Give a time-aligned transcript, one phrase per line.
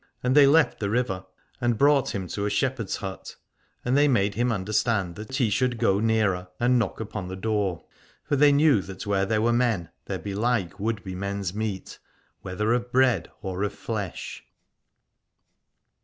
[0.23, 1.27] And they left the river
[1.61, 3.35] and brought 192 Aladore him to a shepherd's hut,
[3.85, 7.85] and they made him understand that he should go nearer and knock upon the door.
[8.23, 11.99] For they knew that where there were men, there behke would be men's meat,
[12.41, 14.43] whether of bread or of flesh.